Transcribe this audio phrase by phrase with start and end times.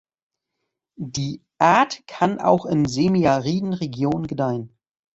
[0.95, 4.75] Die Art kann auch in semiariden Regionen gedeihen.